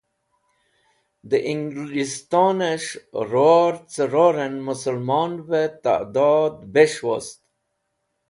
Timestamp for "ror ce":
3.31-4.03